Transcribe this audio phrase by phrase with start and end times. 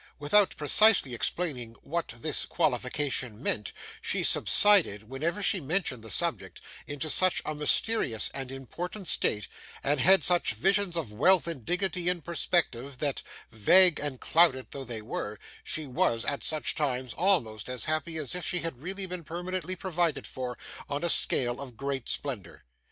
[0.17, 7.07] Without precisely explaining what this qualification meant, she subsided, whenever she mentioned the subject, into
[7.07, 9.47] such a mysterious and important state,
[9.83, 14.85] and had such visions of wealth and dignity in perspective, that (vague and clouded though
[14.85, 19.05] they were) she was, at such times, almost as happy as if she had really
[19.05, 20.57] been permanently provided for,
[20.89, 22.63] on a scale of great splendour.